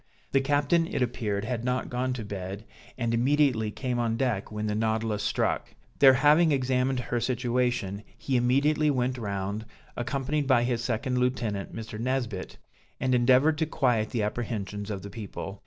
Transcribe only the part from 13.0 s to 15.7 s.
endeavored to quiet the apprehensions of the people.